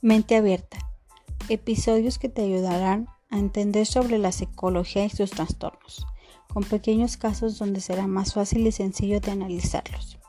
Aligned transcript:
Mente 0.00 0.36
abierta. 0.36 0.78
Episodios 1.48 2.20
que 2.20 2.28
te 2.28 2.42
ayudarán 2.42 3.08
a 3.30 3.38
entender 3.38 3.84
sobre 3.84 4.18
la 4.18 4.30
psicología 4.30 5.04
y 5.04 5.10
sus 5.10 5.32
trastornos, 5.32 6.06
con 6.46 6.62
pequeños 6.62 7.16
casos 7.16 7.58
donde 7.58 7.80
será 7.80 8.06
más 8.06 8.34
fácil 8.34 8.64
y 8.64 8.70
sencillo 8.70 9.20
de 9.20 9.32
analizarlos. 9.32 10.20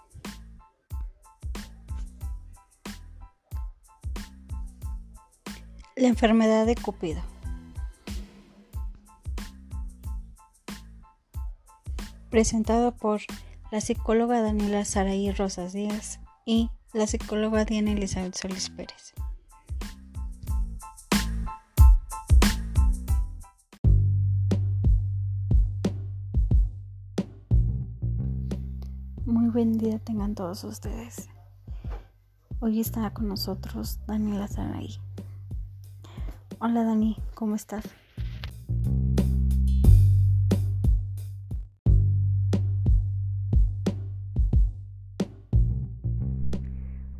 La 5.95 6.07
enfermedad 6.07 6.65
de 6.65 6.73
Cupido. 6.73 7.21
Presentado 12.31 12.95
por 12.95 13.21
la 13.69 13.81
psicóloga 13.81 14.41
Daniela 14.41 14.83
Saraí 14.83 15.31
Rosas 15.31 15.73
Díaz 15.73 16.19
y 16.43 16.71
la 16.91 17.05
psicóloga 17.05 17.65
Diana 17.65 17.91
Elizabeth 17.91 18.33
Solís 18.33 18.71
Pérez. 18.71 19.13
Día 29.79 29.97
tengan 29.97 30.35
todos 30.35 30.65
ustedes. 30.65 31.29
Hoy 32.59 32.81
está 32.81 33.09
con 33.11 33.29
nosotros 33.29 33.99
Daniela 34.05 34.49
Saraí. 34.49 34.97
Hola 36.59 36.83
Dani, 36.83 37.15
¿cómo 37.33 37.55
estás? 37.55 37.85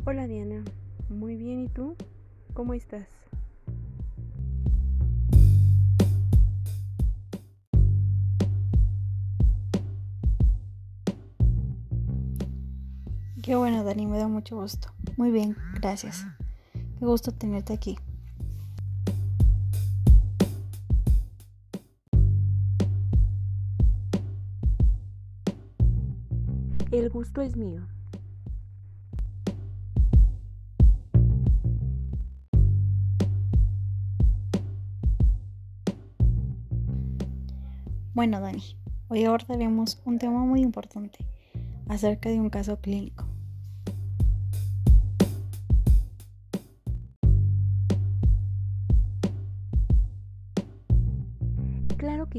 Hola 0.06 0.28
Diana, 0.28 0.66
muy 1.08 1.38
bien, 1.38 1.62
¿y 1.62 1.70
tú? 1.70 1.96
¿Cómo 2.54 2.74
estás? 2.74 3.08
Qué 13.50 13.56
bueno, 13.56 13.84
Dani, 13.84 14.06
me 14.06 14.20
da 14.20 14.28
mucho 14.28 14.58
gusto. 14.58 14.90
Muy 15.18 15.32
bien, 15.32 15.58
gracias. 15.74 16.24
Qué 16.72 17.04
gusto 17.04 17.32
tenerte 17.32 17.74
aquí. 17.74 17.98
El 26.92 27.10
gusto 27.10 27.42
es 27.42 27.58
mío. 27.58 27.88
Bueno, 38.14 38.42
Dani, 38.42 38.78
hoy 39.08 39.26
abordaremos 39.26 40.00
un 40.06 40.20
tema 40.20 40.46
muy 40.46 40.62
importante 40.62 41.26
acerca 41.88 42.30
de 42.30 42.40
un 42.40 42.52
caso 42.52 42.80
clínico. 42.80 43.29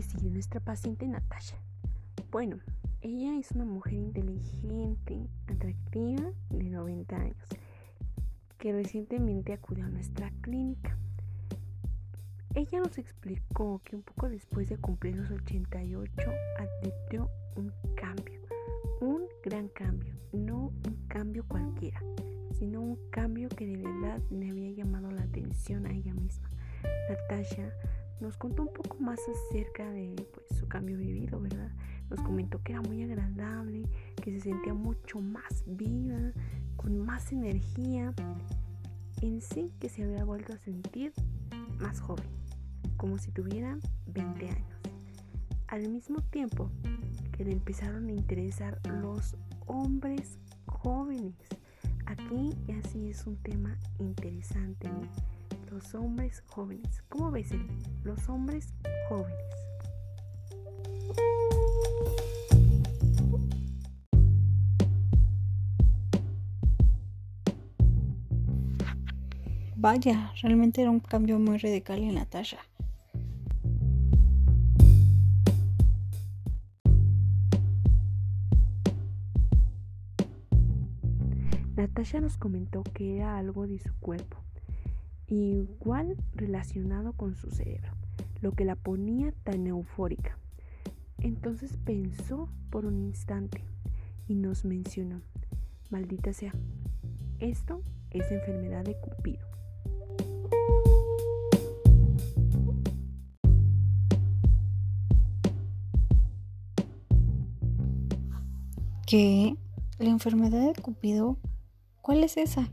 Que 0.08 0.30
nuestra 0.30 0.60
paciente 0.60 1.06
Natasha. 1.06 1.56
Bueno, 2.30 2.58
ella 3.02 3.38
es 3.38 3.50
una 3.52 3.66
mujer 3.66 3.94
inteligente, 3.94 5.28
atractiva, 5.46 6.32
de 6.48 6.70
90 6.70 7.16
años, 7.16 7.48
que 8.56 8.72
recientemente 8.72 9.52
acudió 9.52 9.84
a 9.84 9.90
nuestra 9.90 10.30
clínica. 10.40 10.96
Ella 12.54 12.80
nos 12.80 12.96
explicó 12.96 13.82
que 13.84 13.96
un 13.96 14.02
poco 14.02 14.30
después 14.30 14.70
de 14.70 14.78
cumplir 14.78 15.16
los 15.16 15.30
88 15.30 16.12
advirtió 16.58 17.28
un 17.56 17.70
cambio, 17.94 18.40
un 19.02 19.24
gran 19.44 19.68
cambio, 19.68 20.14
no 20.32 20.72
un 20.86 21.06
cambio 21.08 21.44
cualquiera, 21.46 22.00
sino 22.58 22.80
un 22.80 22.98
cambio 23.10 23.50
que 23.50 23.66
de 23.66 23.76
verdad 23.76 24.20
le 24.30 24.48
había 24.48 24.70
llamado 24.70 25.10
la 25.10 25.22
atención 25.22 25.86
a 25.86 25.92
ella 25.92 26.14
misma. 26.14 26.50
Natasha 27.10 27.70
nos 28.20 28.36
contó 28.36 28.62
un 28.62 28.72
poco 28.72 28.96
más 28.98 29.20
acerca 29.28 29.90
de 29.90 30.14
pues, 30.32 30.58
su 30.58 30.68
cambio 30.68 30.96
vivido, 30.98 31.40
¿verdad? 31.40 31.70
Nos 32.08 32.20
comentó 32.20 32.62
que 32.62 32.72
era 32.72 32.82
muy 32.82 33.02
agradable, 33.02 33.84
que 34.22 34.32
se 34.32 34.40
sentía 34.40 34.74
mucho 34.74 35.20
más 35.20 35.64
viva, 35.66 36.32
con 36.76 36.98
más 36.98 37.32
energía, 37.32 38.12
en 39.22 39.40
sí 39.40 39.72
que 39.78 39.88
se 39.88 40.04
había 40.04 40.24
vuelto 40.24 40.52
a 40.52 40.58
sentir 40.58 41.12
más 41.78 42.00
joven 42.00 42.40
como 43.00 43.16
si 43.16 43.30
tuviera 43.30 43.78
20 44.08 44.50
años. 44.50 44.80
Al 45.68 45.88
mismo 45.88 46.20
tiempo 46.20 46.70
que 47.32 47.46
le 47.46 47.52
empezaron 47.52 48.08
a 48.08 48.12
interesar 48.12 48.78
los 49.00 49.36
hombres 49.66 50.38
jóvenes. 50.66 51.34
Aquí 52.04 52.54
así 52.84 53.08
es 53.08 53.26
un 53.26 53.36
tema 53.38 53.74
interesante. 53.98 54.90
Los 55.70 55.94
hombres 55.94 56.42
jóvenes. 56.48 57.02
¿Cómo 57.08 57.30
ves? 57.30 57.50
Los 58.02 58.28
hombres 58.28 58.74
jóvenes. 59.08 59.38
Vaya, 69.76 70.32
realmente 70.42 70.82
era 70.82 70.90
un 70.90 71.00
cambio 71.00 71.38
muy 71.38 71.56
radical 71.56 72.00
en 72.00 72.16
Natasha. 72.16 72.58
Natasha 81.76 82.20
nos 82.20 82.36
comentó 82.36 82.82
que 82.82 83.16
era 83.16 83.38
algo 83.38 83.66
de 83.66 83.78
su 83.78 83.94
cuerpo, 84.00 84.36
igual 85.30 86.16
relacionado 86.34 87.12
con 87.12 87.34
su 87.36 87.50
cerebro, 87.50 87.92
lo 88.40 88.52
que 88.52 88.64
la 88.64 88.74
ponía 88.74 89.32
tan 89.44 89.66
eufórica. 89.66 90.38
Entonces 91.18 91.78
pensó 91.84 92.48
por 92.70 92.84
un 92.84 92.98
instante 92.98 93.62
y 94.26 94.34
nos 94.34 94.64
mencionó, 94.64 95.22
maldita 95.90 96.32
sea, 96.32 96.52
esto 97.38 97.82
es 98.10 98.30
enfermedad 98.30 98.84
de 98.84 98.96
Cupido. 99.00 99.46
¿Qué? 109.06 109.56
¿La 109.98 110.10
enfermedad 110.10 110.72
de 110.72 110.80
Cupido? 110.80 111.36
¿Cuál 112.00 112.22
es 112.24 112.36
esa? 112.36 112.70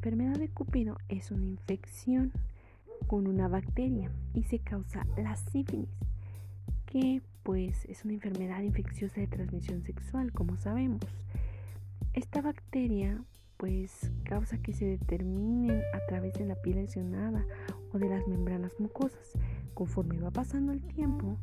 Enfermedad 0.00 0.38
de 0.38 0.48
Cupido 0.48 0.96
es 1.10 1.30
una 1.30 1.44
infección 1.44 2.32
con 3.06 3.26
una 3.26 3.48
bacteria 3.48 4.10
y 4.32 4.44
se 4.44 4.58
causa 4.58 5.06
la 5.18 5.36
sífilis, 5.36 5.90
que 6.86 7.20
pues 7.42 7.84
es 7.84 8.06
una 8.06 8.14
enfermedad 8.14 8.62
infecciosa 8.62 9.20
de 9.20 9.26
transmisión 9.26 9.82
sexual, 9.82 10.32
como 10.32 10.56
sabemos. 10.56 11.02
Esta 12.14 12.40
bacteria 12.40 13.22
pues 13.58 14.10
causa 14.24 14.56
que 14.56 14.72
se 14.72 14.86
determinen 14.86 15.82
a 15.92 16.06
través 16.08 16.32
de 16.32 16.46
la 16.46 16.54
piel 16.54 16.76
lesionada 16.76 17.44
o 17.92 17.98
de 17.98 18.08
las 18.08 18.26
membranas 18.26 18.72
mucosas. 18.80 19.32
Conforme 19.74 20.18
va 20.18 20.30
pasando 20.30 20.72
el 20.72 20.80
tiempo, 20.80 21.36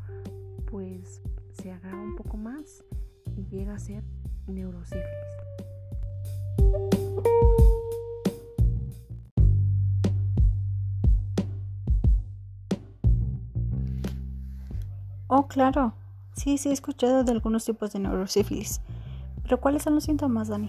pues 0.65 1.21
se 1.51 1.71
agrava 1.71 2.01
un 2.01 2.15
poco 2.15 2.38
más 2.38 2.83
y 3.36 3.45
llega 3.56 3.75
a 3.75 3.80
ser 3.80 4.03
neurosífilis. 4.48 5.76
Oh, 15.39 15.48
claro. 15.48 15.94
Sí, 16.34 16.57
sí 16.57 16.69
he 16.69 16.72
escuchado 16.72 17.24
de 17.24 17.31
algunos 17.31 17.63
tipos 17.63 17.94
de 17.94 18.00
neurosífilis. 18.00 18.81
Pero 19.44 19.62
¿cuáles 19.62 19.84
son 19.84 19.94
los 19.94 20.06
síntomas, 20.06 20.48
Dani? 20.48 20.68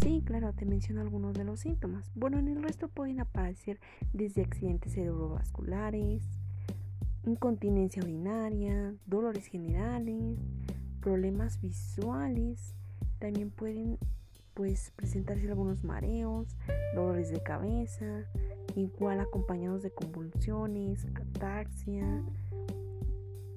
Sí, 0.00 0.22
claro, 0.24 0.52
te 0.52 0.64
menciono 0.66 1.00
algunos 1.00 1.34
de 1.34 1.42
los 1.42 1.58
síntomas. 1.58 2.12
Bueno, 2.14 2.38
en 2.38 2.46
el 2.46 2.62
resto 2.62 2.86
pueden 2.86 3.18
aparecer 3.18 3.80
desde 4.12 4.42
accidentes 4.42 4.92
cerebrovasculares, 4.92 6.22
incontinencia 7.24 8.04
urinaria, 8.04 8.94
dolores 9.04 9.46
generales, 9.46 10.38
problemas 11.00 11.60
visuales. 11.60 12.76
También 13.18 13.50
pueden 13.50 13.98
pues 14.56 14.90
presentarse 14.96 15.46
algunos 15.46 15.84
mareos, 15.84 16.56
dolores 16.94 17.30
de 17.30 17.42
cabeza, 17.42 18.24
igual 18.74 19.20
acompañados 19.20 19.82
de 19.82 19.90
convulsiones, 19.90 21.06
ataxia, 21.14 22.24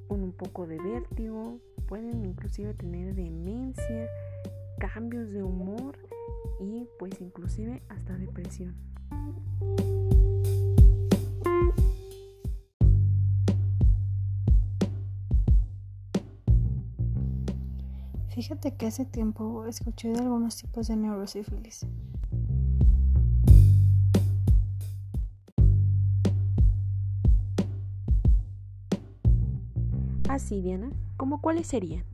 un 0.10 0.34
poco 0.34 0.68
de 0.68 0.78
vértigo, 0.78 1.58
pueden 1.88 2.26
inclusive 2.26 2.74
tener 2.74 3.16
demencia, 3.16 4.10
cambios 4.78 5.32
de 5.32 5.42
humor 5.42 5.98
y 6.60 6.86
pues 7.00 7.22
inclusive 7.22 7.82
hasta 7.88 8.18
depresión. 8.18 8.76
Fíjate 18.40 18.74
que 18.74 18.86
hace 18.86 19.04
tiempo 19.04 19.66
escuché 19.66 20.14
de 20.14 20.20
algunos 20.20 20.56
tipos 20.56 20.88
de 20.88 20.96
neurosífilis. 20.96 21.86
Así, 30.30 30.62
Diana, 30.62 30.90
¿cómo 31.18 31.42
cuáles 31.42 31.68
serían? 31.68 32.06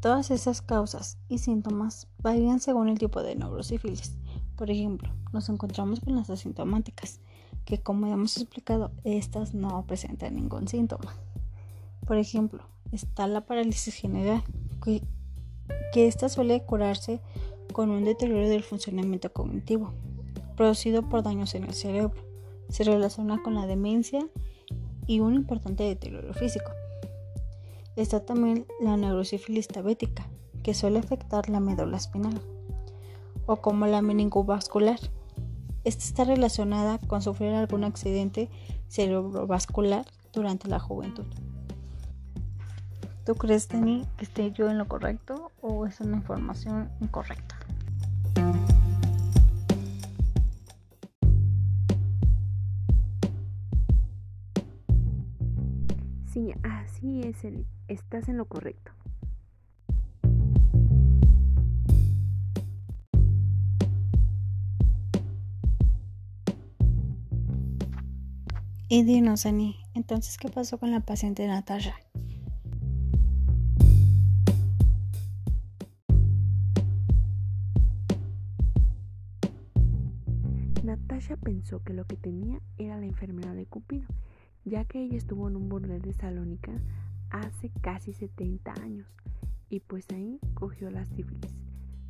Todas 0.00 0.30
esas 0.30 0.62
causas 0.62 1.18
y 1.28 1.36
síntomas 1.36 2.08
varían 2.22 2.60
según 2.60 2.88
el 2.88 2.98
tipo 2.98 3.22
de 3.22 3.36
neurosífilis. 3.36 4.21
Por 4.56 4.70
ejemplo, 4.70 5.10
nos 5.32 5.48
encontramos 5.48 6.00
con 6.00 6.14
las 6.14 6.30
asintomáticas, 6.30 7.20
que 7.64 7.80
como 7.80 8.06
hemos 8.06 8.36
explicado, 8.36 8.92
estas 9.04 9.54
no 9.54 9.84
presentan 9.86 10.36
ningún 10.36 10.68
síntoma. 10.68 11.14
Por 12.06 12.18
ejemplo, 12.18 12.62
está 12.90 13.26
la 13.26 13.46
parálisis 13.46 13.94
general, 13.94 14.42
que, 14.84 15.02
que 15.92 16.06
esta 16.06 16.28
suele 16.28 16.64
curarse 16.64 17.20
con 17.72 17.90
un 17.90 18.04
deterioro 18.04 18.48
del 18.48 18.62
funcionamiento 18.62 19.32
cognitivo, 19.32 19.92
producido 20.56 21.08
por 21.08 21.22
daños 21.22 21.54
en 21.54 21.64
el 21.64 21.74
cerebro. 21.74 22.22
Se 22.68 22.84
relaciona 22.84 23.42
con 23.42 23.54
la 23.54 23.66
demencia 23.66 24.26
y 25.06 25.20
un 25.20 25.34
importante 25.34 25.84
deterioro 25.84 26.34
físico. 26.34 26.70
Está 27.96 28.24
también 28.24 28.66
la 28.80 28.96
neurosífilis 28.96 29.68
tabética, 29.68 30.26
que 30.62 30.74
suele 30.74 30.98
afectar 30.98 31.48
la 31.48 31.60
médula 31.60 31.96
espinal 31.96 32.40
o 33.46 33.56
como 33.56 33.86
la 33.86 34.02
meningovascular. 34.02 34.98
Esta 35.84 36.04
está 36.04 36.24
relacionada 36.24 36.98
con 36.98 37.22
sufrir 37.22 37.54
algún 37.54 37.84
accidente 37.84 38.48
cerebrovascular 38.88 40.06
durante 40.32 40.68
la 40.68 40.78
juventud. 40.78 41.26
¿Tú 43.24 43.34
crees, 43.34 43.68
Tenny, 43.68 44.04
que 44.16 44.24
esté 44.24 44.50
yo 44.52 44.68
en 44.68 44.78
lo 44.78 44.88
correcto 44.88 45.52
o 45.60 45.86
es 45.86 46.00
una 46.00 46.16
información 46.16 46.90
incorrecta? 47.00 47.56
Sí, 56.32 56.52
así 56.62 57.20
es, 57.20 57.36
estás 57.88 58.28
en 58.28 58.38
lo 58.38 58.46
correcto. 58.46 58.92
Y 68.94 69.04
dinos, 69.04 69.46
Ani, 69.46 69.78
entonces, 69.94 70.36
¿qué 70.36 70.50
pasó 70.50 70.76
con 70.76 70.90
la 70.90 71.00
paciente 71.00 71.46
Natasha? 71.46 71.94
Natasha 80.84 81.38
pensó 81.38 81.82
que 81.82 81.94
lo 81.94 82.04
que 82.04 82.18
tenía 82.18 82.60
era 82.76 82.98
la 82.98 83.06
enfermedad 83.06 83.54
de 83.54 83.64
Cupido, 83.64 84.06
ya 84.66 84.84
que 84.84 85.00
ella 85.02 85.16
estuvo 85.16 85.48
en 85.48 85.56
un 85.56 85.70
bordel 85.70 86.02
de 86.02 86.12
Salónica 86.12 86.72
hace 87.30 87.70
casi 87.80 88.12
70 88.12 88.74
años 88.82 89.08
y 89.70 89.80
pues 89.80 90.04
ahí 90.10 90.38
cogió 90.52 90.90
la 90.90 91.06
sífilis. 91.06 91.54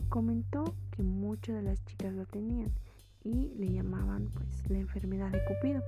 Comentó 0.08 0.74
que 0.90 1.04
muchas 1.04 1.54
de 1.54 1.62
las 1.62 1.84
chicas 1.84 2.12
lo 2.12 2.26
tenían 2.26 2.72
y 3.22 3.54
le 3.56 3.70
llamaban 3.70 4.30
pues 4.34 4.68
la 4.68 4.80
enfermedad 4.80 5.30
de 5.30 5.44
Cupido. 5.44 5.80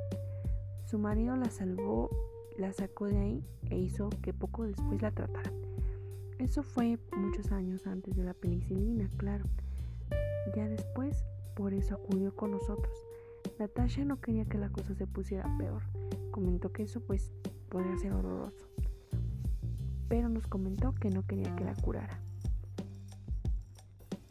Su 0.84 0.98
marido 0.98 1.34
la 1.36 1.50
salvó, 1.50 2.10
la 2.58 2.72
sacó 2.72 3.06
de 3.06 3.18
ahí 3.18 3.44
e 3.70 3.78
hizo 3.78 4.10
que 4.22 4.34
poco 4.34 4.64
después 4.64 5.00
la 5.00 5.10
trataran. 5.10 5.54
Eso 6.38 6.62
fue 6.62 6.98
muchos 7.16 7.52
años 7.52 7.86
antes 7.86 8.14
de 8.16 8.22
la 8.22 8.34
penicilina, 8.34 9.08
claro. 9.16 9.44
Ya 10.54 10.68
después, 10.68 11.24
por 11.56 11.72
eso 11.72 11.94
acudió 11.94 12.36
con 12.36 12.50
nosotros. 12.50 12.94
Natasha 13.58 14.04
no 14.04 14.20
quería 14.20 14.44
que 14.44 14.58
la 14.58 14.68
cosa 14.68 14.94
se 14.94 15.06
pusiera 15.06 15.56
peor. 15.58 15.82
Comentó 16.30 16.70
que 16.70 16.82
eso 16.82 17.00
pues 17.00 17.32
podría 17.70 17.96
ser 17.96 18.12
horroroso. 18.12 18.68
Pero 20.08 20.28
nos 20.28 20.46
comentó 20.46 20.94
que 20.94 21.08
no 21.08 21.26
quería 21.26 21.56
que 21.56 21.64
la 21.64 21.74
curara. 21.74 22.20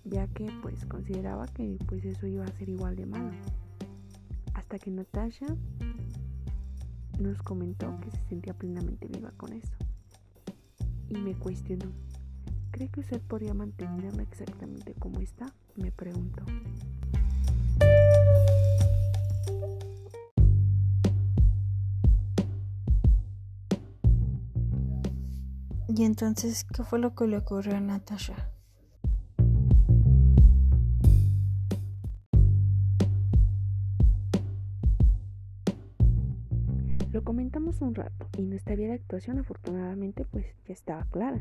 Ya 0.04 0.28
que 0.28 0.48
pues 0.62 0.86
consideraba 0.86 1.48
que 1.48 1.80
pues 1.88 2.06
eso 2.06 2.28
iba 2.28 2.46
a 2.46 2.52
ser 2.52 2.70
igual 2.70 2.96
de 2.96 3.08
malo. 3.08 3.32
Hasta 4.54 4.78
que 4.78 4.92
Natasha 4.92 5.48
nos 7.20 7.42
comentó 7.42 8.00
que 8.02 8.12
se 8.12 8.22
sentía 8.30 8.54
plenamente 8.54 9.08
viva 9.08 9.32
con 9.38 9.54
eso. 9.54 9.76
Y 11.10 11.18
me 11.18 11.36
cuestionó, 11.36 11.92
¿cree 12.72 12.90
que 12.90 13.02
usted 13.02 13.22
podría 13.22 13.54
mantenerla 13.54 14.24
exactamente 14.24 14.94
como 14.96 15.20
está? 15.20 15.54
Me 15.76 15.92
preguntó. 15.92 16.44
Y 25.96 26.06
entonces, 26.06 26.64
¿qué 26.64 26.84
fue 26.84 26.98
lo 26.98 27.14
que 27.14 27.28
le 27.28 27.38
ocurrió 27.38 27.76
a 27.76 27.80
Natasha? 27.80 28.50
Comentamos 37.24 37.80
un 37.80 37.96
rato 37.96 38.28
y 38.38 38.42
nuestra 38.42 38.76
vía 38.76 38.88
de 38.88 38.96
actuación 38.96 39.40
afortunadamente 39.40 40.26
pues 40.26 40.46
ya 40.68 40.74
estaba 40.74 41.06
clara. 41.06 41.40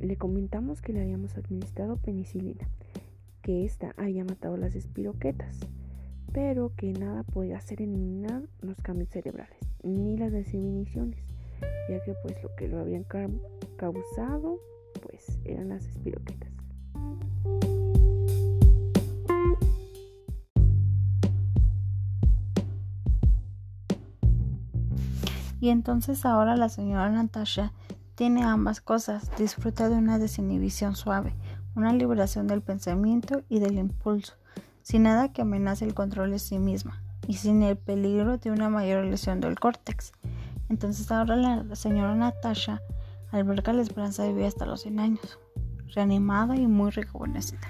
Le 0.00 0.16
comentamos 0.16 0.80
que 0.80 0.92
le 0.92 1.00
habíamos 1.00 1.36
administrado 1.36 1.96
penicilina, 1.96 2.68
que 3.42 3.64
ésta 3.64 3.94
había 3.96 4.24
matado 4.24 4.56
las 4.56 4.76
espiroquetas, 4.76 5.58
pero 6.32 6.72
que 6.76 6.92
nada 6.92 7.24
podía 7.24 7.58
hacer 7.58 7.82
eliminar 7.82 8.44
los 8.60 8.80
cambios 8.80 9.08
cerebrales, 9.08 9.58
ni 9.82 10.16
las 10.16 10.30
desinhibiciones, 10.30 11.24
ya 11.88 12.00
que 12.04 12.14
pues 12.22 12.40
lo 12.40 12.54
que 12.54 12.68
lo 12.68 12.78
habían 12.78 13.04
causado 13.76 14.60
pues 15.02 15.40
eran 15.44 15.70
las 15.70 15.84
espiroquetas. 15.84 16.52
Y 25.60 25.70
entonces 25.70 26.24
ahora 26.24 26.56
la 26.56 26.68
señora 26.68 27.10
Natasha 27.10 27.72
tiene 28.14 28.42
ambas 28.42 28.80
cosas, 28.80 29.30
disfruta 29.38 29.88
de 29.88 29.96
una 29.96 30.18
desinhibición 30.18 30.96
suave, 30.96 31.34
una 31.74 31.92
liberación 31.92 32.46
del 32.46 32.62
pensamiento 32.62 33.42
y 33.48 33.60
del 33.60 33.78
impulso, 33.78 34.34
sin 34.82 35.04
nada 35.04 35.32
que 35.32 35.42
amenace 35.42 35.84
el 35.84 35.94
control 35.94 36.30
de 36.32 36.38
sí 36.38 36.58
misma 36.58 37.02
y 37.26 37.34
sin 37.34 37.62
el 37.62 37.76
peligro 37.76 38.38
de 38.38 38.50
una 38.50 38.68
mayor 38.68 39.04
lesión 39.04 39.40
del 39.40 39.58
córtex. 39.58 40.12
Entonces 40.68 41.10
ahora 41.10 41.36
la 41.36 41.76
señora 41.76 42.14
Natasha 42.14 42.82
alberga 43.30 43.72
la 43.72 43.82
esperanza 43.82 44.22
de 44.22 44.30
vivir 44.30 44.46
hasta 44.46 44.66
los 44.66 44.82
100 44.82 45.00
años, 45.00 45.38
reanimada 45.94 46.56
y 46.56 46.66
muy 46.66 46.90
rejuvenecida. 46.90 47.68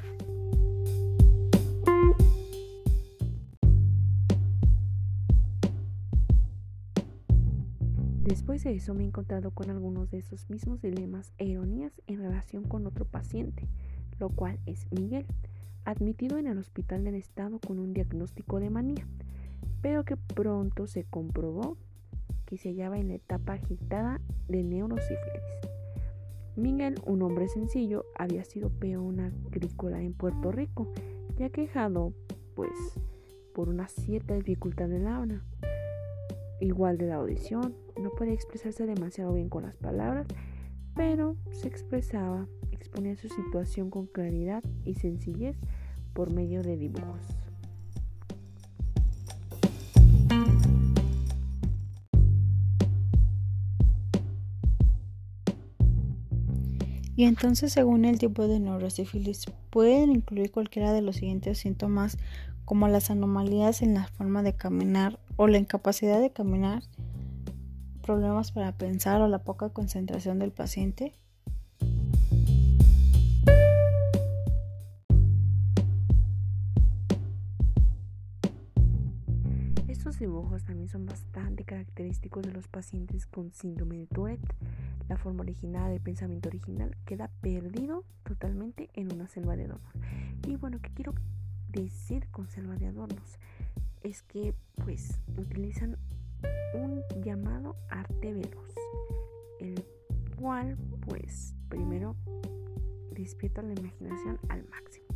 Después 8.29 8.63
de 8.63 8.75
eso 8.75 8.93
me 8.93 9.05
he 9.05 9.07
encontrado 9.07 9.53
con 9.53 9.71
algunos 9.71 10.11
de 10.11 10.19
esos 10.19 10.51
mismos 10.51 10.83
dilemas 10.83 11.33
e 11.39 11.47
ironías 11.47 11.95
en 12.07 12.19
relación 12.19 12.63
con 12.63 12.87
otro 12.87 13.07
paciente, 13.07 13.67
lo 14.19 14.29
cual 14.29 14.59
es 14.67 14.87
Miguel, 14.93 15.25
admitido 15.87 16.37
en 16.37 16.47
el 16.47 16.59
hospital 16.59 17.05
del 17.05 17.15
estado 17.15 17.59
con 17.59 17.79
un 17.79 17.95
diagnóstico 17.95 18.61
de 18.61 18.69
manía, 18.69 19.07
pero 19.81 20.05
que 20.05 20.19
pronto 20.19 20.87
se 20.87 21.05
comprobó 21.05 21.79
que 22.45 22.59
se 22.59 22.69
hallaba 22.69 22.99
en 22.99 23.09
la 23.09 23.15
etapa 23.15 23.55
agitada 23.55 24.21
de 24.47 24.63
neurosífilis. 24.63 25.43
Miguel, 26.55 26.97
un 27.07 27.23
hombre 27.23 27.49
sencillo, 27.49 28.05
había 28.15 28.45
sido 28.45 28.69
peón 28.69 29.21
agrícola 29.21 30.03
en 30.03 30.13
Puerto 30.13 30.53
Rico, 30.53 30.93
ya 31.39 31.49
quejado, 31.49 32.13
pues, 32.55 32.73
por 33.55 33.71
una 33.71 33.89
cierta 33.89 34.35
dificultad 34.35 34.89
de 34.89 34.99
la 34.99 35.17
habla 35.17 35.43
igual 36.61 36.99
de 36.99 37.07
la 37.07 37.17
audición, 37.17 37.75
no 37.99 38.11
podía 38.11 38.35
expresarse 38.35 38.87
demasiado 38.87 39.33
bien 39.35 39.49
con 39.49 39.65
las 39.65 39.77
palabras, 39.77 40.27
pero 40.95 41.37
se 41.51 41.69
expresaba, 41.69 42.47
exponía 42.73 43.17
su 43.17 43.29
situación 43.29 43.91
con 43.91 44.07
claridad 44.07 44.63
y 44.85 44.95
sencillez 44.95 45.57
por 46.13 46.33
medio 46.33 46.63
de 46.63 46.77
dibujos. 46.77 47.39
Y 57.19 57.25
entonces, 57.25 57.73
según 57.73 58.05
el 58.05 58.21
tipo 58.21 58.47
de 58.47 58.61
neurosífilis, 58.61 59.47
pueden 59.71 60.11
incluir 60.13 60.53
cualquiera 60.53 60.93
de 60.93 61.03
los 61.03 61.17
siguientes 61.17 61.59
síntomas 61.59 62.17
como 62.65 62.87
las 62.87 63.11
anomalías 63.11 63.83
en 63.83 63.95
la 63.95 64.07
forma 64.07 64.45
de 64.45 64.53
caminar 64.53 65.19
o 65.35 65.49
la 65.49 65.59
incapacidad 65.59 66.21
de 66.21 66.31
caminar, 66.31 66.85
problemas 68.09 68.53
para 68.53 68.73
pensar 68.73 69.21
o 69.21 69.29
la 69.29 69.41
poca 69.41 69.69
concentración 69.69 70.39
del 70.39 70.51
paciente. 70.51 71.13
Estos 79.87 80.19
dibujos 80.19 80.65
también 80.65 80.89
son 80.89 81.05
bastante 81.05 81.65
característicos 81.65 82.45
de 82.45 82.53
los 82.53 82.67
pacientes 82.67 83.27
con 83.27 83.53
síndrome 83.53 83.99
de 83.99 84.07
Tourette 84.07 84.55
la 85.11 85.19
forma 85.19 85.43
original, 85.43 85.93
el 85.93 86.01
pensamiento 86.01 86.49
original 86.49 86.97
queda 87.05 87.31
perdido 87.43 88.05
totalmente 88.25 88.89
en 88.95 89.13
una 89.13 89.29
selva 89.29 89.55
de 89.55 89.65
adornos. 89.65 89.93
Y 90.47 90.57
bueno, 90.57 90.79
¿qué 90.81 90.89
quiero 90.95 91.13
decir 91.69 92.27
con 92.31 92.49
selva 92.49 92.77
de 92.77 92.87
adornos? 92.87 93.39
Es 94.03 94.23
que 94.23 94.55
pues 94.83 95.21
utilizan 95.37 95.99
un 96.75 97.03
llamado 97.23 97.77
arte 97.91 98.33
veloz, 98.33 98.75
el 99.61 99.85
cual 100.39 100.77
pues 101.07 101.55
primero 101.69 102.17
despierta 103.13 103.63
la 103.63 103.75
imaginación 103.75 104.39
al 104.49 104.65
máximo. 104.69 105.07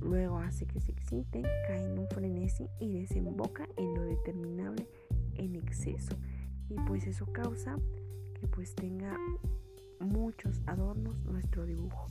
Luego 0.00 0.38
hace 0.38 0.66
que 0.66 0.80
se 0.80 0.92
excite, 0.92 1.42
cae 1.66 1.84
en 1.84 1.98
un 1.98 2.08
frenesí 2.08 2.68
y 2.80 2.98
desemboca 2.98 3.68
en 3.76 3.94
lo 3.94 4.02
determinable 4.02 4.88
en 5.36 5.54
exceso. 5.56 6.16
Y 6.68 6.74
pues 6.86 7.06
eso 7.06 7.26
causa 7.26 7.76
pues 8.48 8.74
tenga 8.74 9.16
muchos 10.00 10.60
adornos 10.66 11.24
nuestro 11.24 11.64
dibujo. 11.64 12.08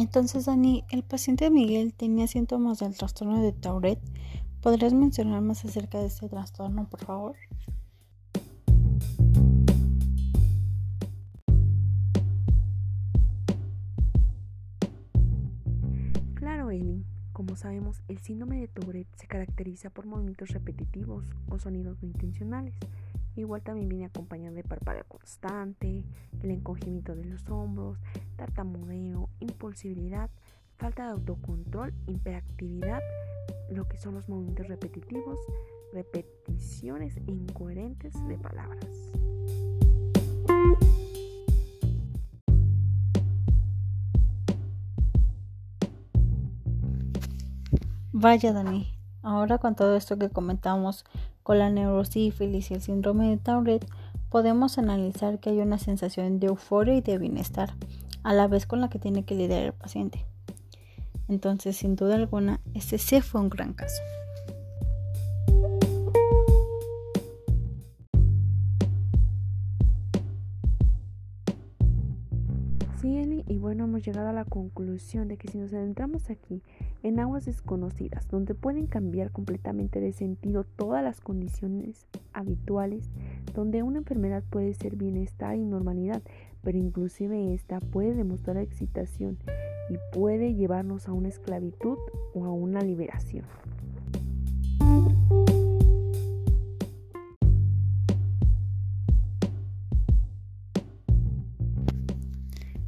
Entonces, 0.00 0.46
Dani, 0.46 0.82
el 0.90 1.02
paciente 1.02 1.50
Miguel 1.50 1.92
tenía 1.92 2.26
síntomas 2.26 2.78
del 2.78 2.96
trastorno 2.96 3.42
de 3.42 3.52
Tourette. 3.52 4.00
¿Podrías 4.62 4.94
mencionar 4.94 5.42
más 5.42 5.62
acerca 5.66 5.98
de 5.98 6.06
este 6.06 6.26
trastorno, 6.26 6.88
por 6.88 7.04
favor? 7.04 7.36
Como 17.40 17.56
sabemos, 17.56 18.02
el 18.08 18.18
síndrome 18.18 18.60
de 18.60 18.68
Tourette 18.68 19.08
se 19.16 19.26
caracteriza 19.26 19.88
por 19.88 20.04
movimientos 20.04 20.50
repetitivos 20.50 21.24
o 21.48 21.58
sonidos 21.58 22.02
no 22.02 22.08
intencionales. 22.08 22.74
Igual 23.36 23.62
también 23.62 23.88
viene 23.88 24.06
acompañado 24.06 24.54
de 24.54 24.64
parpadeo 24.64 25.04
constante, 25.08 26.04
el 26.42 26.50
encogimiento 26.50 27.14
de 27.14 27.24
los 27.24 27.48
hombros, 27.48 27.98
tartamudeo, 28.36 29.28
impulsividad, 29.40 30.30
falta 30.76 31.04
de 31.04 31.12
autocontrol, 31.12 31.94
hiperactividad, 32.06 33.00
lo 33.70 33.86
que 33.88 33.98
son 33.98 34.14
los 34.14 34.28
movimientos 34.28 34.66
repetitivos, 34.66 35.38
repeticiones 35.92 37.16
incoherentes 37.26 38.14
de 38.26 38.38
palabras. 38.38 38.86
Vaya, 48.12 48.52
Dani, 48.52 48.92
ahora 49.22 49.58
con 49.58 49.74
todo 49.76 49.96
esto 49.96 50.18
que 50.18 50.28
comentamos 50.28 51.04
con 51.42 51.58
la 51.58 51.70
neurosífilis 51.70 52.70
y 52.70 52.74
el 52.74 52.82
síndrome 52.82 53.28
de 53.28 53.36
Tourette, 53.36 53.86
podemos 54.28 54.78
analizar 54.78 55.38
que 55.38 55.50
hay 55.50 55.58
una 55.58 55.78
sensación 55.78 56.38
de 56.38 56.48
euforia 56.48 56.94
y 56.94 57.00
de 57.00 57.18
bienestar, 57.18 57.74
a 58.22 58.32
la 58.32 58.46
vez 58.46 58.66
con 58.66 58.80
la 58.80 58.88
que 58.88 58.98
tiene 58.98 59.24
que 59.24 59.34
lidiar 59.34 59.62
el 59.62 59.72
paciente. 59.72 60.24
Entonces, 61.28 61.76
sin 61.76 61.96
duda 61.96 62.16
alguna, 62.16 62.60
este 62.74 62.98
sí 62.98 63.20
fue 63.20 63.40
un 63.40 63.50
gran 63.50 63.72
caso. 63.72 64.02
Bueno, 73.70 73.84
hemos 73.84 74.04
llegado 74.04 74.26
a 74.26 74.32
la 74.32 74.44
conclusión 74.44 75.28
de 75.28 75.36
que 75.36 75.46
si 75.46 75.56
nos 75.56 75.72
adentramos 75.72 76.28
aquí 76.28 76.60
en 77.04 77.20
aguas 77.20 77.44
desconocidas, 77.44 78.26
donde 78.26 78.56
pueden 78.56 78.88
cambiar 78.88 79.30
completamente 79.30 80.00
de 80.00 80.12
sentido 80.12 80.64
todas 80.64 81.04
las 81.04 81.20
condiciones 81.20 82.08
habituales, 82.32 83.08
donde 83.54 83.84
una 83.84 83.98
enfermedad 83.98 84.42
puede 84.50 84.74
ser 84.74 84.96
bienestar 84.96 85.54
y 85.54 85.64
normalidad, 85.64 86.20
pero 86.64 86.78
inclusive 86.78 87.54
esta 87.54 87.78
puede 87.78 88.12
demostrar 88.12 88.56
excitación 88.56 89.38
y 89.88 89.98
puede 90.12 90.54
llevarnos 90.54 91.06
a 91.06 91.12
una 91.12 91.28
esclavitud 91.28 91.96
o 92.34 92.46
a 92.46 92.50
una 92.50 92.80
liberación. 92.80 93.44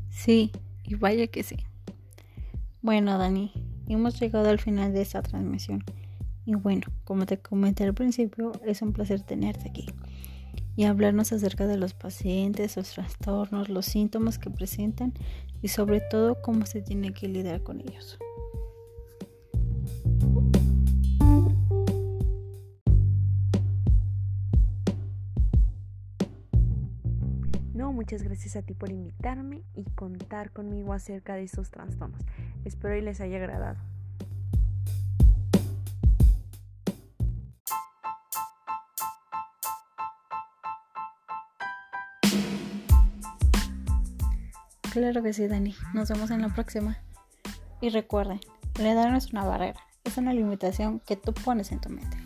Sí, 0.08 0.50
vaya 0.94 1.26
que 1.26 1.42
sí. 1.42 1.56
Bueno, 2.80 3.18
Dani, 3.18 3.52
hemos 3.88 4.20
llegado 4.20 4.48
al 4.48 4.58
final 4.58 4.92
de 4.92 5.02
esta 5.02 5.22
transmisión. 5.22 5.84
Y 6.44 6.54
bueno, 6.54 6.82
como 7.04 7.26
te 7.26 7.38
comenté 7.38 7.84
al 7.84 7.94
principio, 7.94 8.52
es 8.64 8.82
un 8.82 8.92
placer 8.92 9.22
tenerte 9.22 9.68
aquí 9.68 9.86
y 10.76 10.84
hablarnos 10.84 11.32
acerca 11.32 11.66
de 11.66 11.76
los 11.76 11.94
pacientes, 11.94 12.76
los 12.76 12.90
trastornos, 12.90 13.68
los 13.68 13.86
síntomas 13.86 14.38
que 14.38 14.50
presentan 14.50 15.12
y 15.60 15.68
sobre 15.68 16.00
todo 16.00 16.40
cómo 16.40 16.66
se 16.66 16.82
tiene 16.82 17.12
que 17.12 17.28
lidiar 17.28 17.62
con 17.62 17.80
ellos. 17.80 18.18
Muchas 28.02 28.24
gracias 28.24 28.56
a 28.56 28.62
ti 28.62 28.74
por 28.74 28.90
invitarme 28.90 29.62
y 29.74 29.84
contar 29.84 30.50
conmigo 30.50 30.92
acerca 30.92 31.36
de 31.36 31.44
esos 31.44 31.70
trastornos. 31.70 32.20
Espero 32.64 32.96
y 32.96 33.00
les 33.00 33.20
haya 33.20 33.36
agradado. 33.36 33.78
Claro 44.92 45.22
que 45.22 45.32
sí, 45.32 45.46
Dani. 45.46 45.76
Nos 45.94 46.08
vemos 46.08 46.32
en 46.32 46.42
la 46.42 46.48
próxima. 46.48 46.98
Y 47.80 47.90
recuerden, 47.90 48.40
la 48.80 48.90
edad 48.90 49.10
no 49.10 49.16
es 49.16 49.32
una 49.32 49.44
barrera, 49.44 49.78
es 50.02 50.16
una 50.18 50.34
limitación 50.34 50.98
que 51.06 51.14
tú 51.14 51.32
pones 51.32 51.70
en 51.70 51.80
tu 51.80 51.88
mente. 51.88 52.16